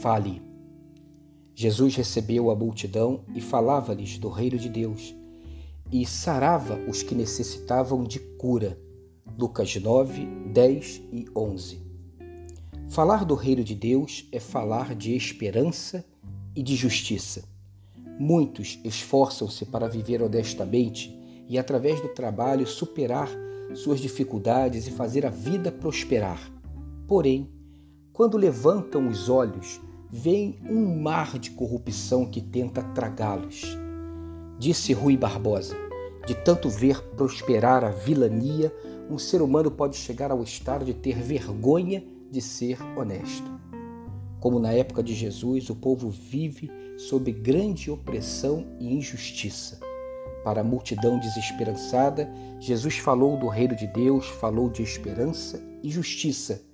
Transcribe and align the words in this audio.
fale. 0.00 0.40
Jesus 1.54 1.94
recebeu 1.94 2.50
a 2.50 2.56
multidão 2.56 3.22
e 3.34 3.40
falava-lhes 3.40 4.18
do 4.18 4.30
reino 4.30 4.58
de 4.58 4.68
Deus 4.68 5.14
e 5.92 6.06
sarava 6.06 6.78
os 6.88 7.02
que 7.02 7.14
necessitavam 7.14 8.02
de 8.02 8.18
cura. 8.18 8.78
Lucas 9.38 9.76
9, 9.76 10.24
10 10.52 11.02
e 11.12 11.26
11. 11.36 11.82
Falar 12.88 13.24
do 13.24 13.34
reino 13.34 13.62
de 13.62 13.74
Deus 13.74 14.26
é 14.32 14.40
falar 14.40 14.94
de 14.94 15.14
esperança 15.14 16.04
e 16.56 16.62
de 16.62 16.74
justiça. 16.76 17.44
Muitos 18.18 18.80
esforçam-se 18.82 19.66
para 19.66 19.88
viver 19.88 20.22
honestamente 20.22 21.14
e, 21.46 21.58
através 21.58 22.00
do 22.00 22.08
trabalho, 22.08 22.66
superar 22.66 23.28
suas 23.74 24.00
dificuldades 24.00 24.86
e 24.86 24.90
fazer 24.90 25.26
a 25.26 25.30
vida 25.30 25.70
prosperar. 25.70 26.40
Porém, 27.06 27.50
quando 28.12 28.36
levantam 28.36 29.08
os 29.08 29.28
olhos, 29.28 29.80
veem 30.10 30.58
um 30.68 31.00
mar 31.00 31.38
de 31.38 31.50
corrupção 31.50 32.26
que 32.26 32.40
tenta 32.40 32.82
tragá-los. 32.82 33.78
Disse 34.58 34.92
Rui 34.92 35.16
Barbosa: 35.16 35.76
de 36.26 36.34
tanto 36.34 36.68
ver 36.68 37.00
prosperar 37.16 37.84
a 37.84 37.90
vilania, 37.90 38.72
um 39.10 39.18
ser 39.18 39.42
humano 39.42 39.70
pode 39.70 39.96
chegar 39.96 40.30
ao 40.30 40.42
estado 40.42 40.84
de 40.84 40.94
ter 40.94 41.16
vergonha 41.16 42.04
de 42.30 42.40
ser 42.40 42.78
honesto. 42.96 43.50
Como 44.38 44.58
na 44.58 44.72
época 44.72 45.02
de 45.02 45.14
Jesus, 45.14 45.68
o 45.70 45.74
povo 45.74 46.08
vive 46.08 46.70
sob 46.96 47.32
grande 47.32 47.90
opressão 47.90 48.66
e 48.78 48.94
injustiça. 48.94 49.80
Para 50.44 50.60
a 50.60 50.64
multidão 50.64 51.18
desesperançada, 51.18 52.30
Jesus 52.58 52.96
falou 52.96 53.36
do 53.36 53.48
reino 53.48 53.74
de 53.74 53.86
Deus, 53.86 54.26
falou 54.26 54.70
de 54.70 54.82
esperança 54.82 55.62
e 55.82 55.90
justiça. 55.90 56.69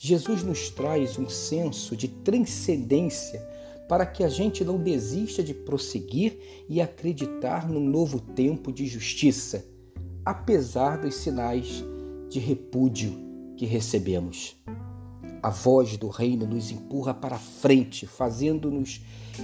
Jesus 0.00 0.44
nos 0.44 0.70
traz 0.70 1.18
um 1.18 1.28
senso 1.28 1.96
de 1.96 2.06
transcendência 2.06 3.44
para 3.88 4.06
que 4.06 4.22
a 4.22 4.28
gente 4.28 4.64
não 4.64 4.78
desista 4.78 5.42
de 5.42 5.52
prosseguir 5.52 6.38
e 6.68 6.80
acreditar 6.80 7.68
num 7.68 7.80
novo 7.80 8.20
tempo 8.20 8.72
de 8.72 8.86
justiça, 8.86 9.66
apesar 10.24 10.98
dos 10.98 11.16
sinais 11.16 11.82
de 12.30 12.38
repúdio 12.38 13.12
que 13.56 13.66
recebemos. 13.66 14.54
A 15.42 15.50
voz 15.50 15.96
do 15.96 16.06
reino 16.06 16.46
nos 16.46 16.70
empurra 16.70 17.12
para 17.12 17.36
frente, 17.36 18.06
fazendo-nos 18.06 19.00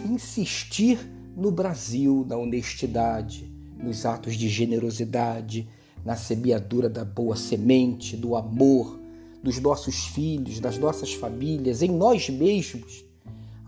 insistir 0.09 1.01
no 1.37 1.51
Brasil, 1.51 2.25
na 2.29 2.37
honestidade, 2.37 3.53
nos 3.77 4.07
atos 4.07 4.37
de 4.37 4.49
generosidade, 4.49 5.69
na 6.05 6.15
semeadura 6.15 6.89
da 6.89 7.05
boa 7.05 7.35
semente, 7.35 8.17
do 8.17 8.37
amor, 8.37 9.03
dos 9.45 9.61
nossos 9.61 10.07
filhos, 10.07 10.59
das 10.59 10.79
nossas 10.79 11.13
famílias, 11.13 11.83
em 11.83 11.91
nós 11.91 12.31
mesmos, 12.31 13.05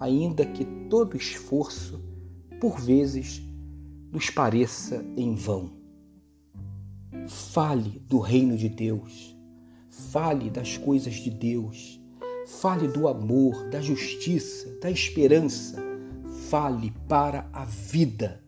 ainda 0.01 0.47
que 0.47 0.65
todo 0.89 1.19
esforço, 1.19 2.03
por 2.59 2.81
vezes, 2.81 3.43
nos 4.11 4.31
pareça 4.31 5.05
em 5.19 5.35
vão. 5.35 5.71
Fale 7.29 8.03
do 8.09 8.19
reino 8.19 8.57
de 8.57 8.71
Deus, 8.71 9.37
fale 9.91 10.49
das 10.49 10.79
coisas 10.79 11.17
de 11.17 11.29
Deus, 11.29 12.01
fale 12.47 12.89
do 12.89 13.07
amor, 13.07 13.69
da 13.69 13.83
justiça, 13.83 14.79
da 14.81 14.91
esperança, 14.91 15.77
fale 16.49 16.91
para 17.07 17.51
a 17.53 17.67
vida. 17.67 18.43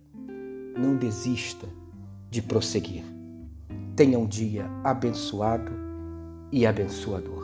Não 0.78 0.96
desista 0.96 1.68
de 2.30 2.40
prosseguir. 2.40 3.04
Tenha 3.94 4.18
um 4.18 4.26
dia 4.26 4.64
abençoado 4.82 5.87
e 6.50 6.66
abençoador. 6.66 7.37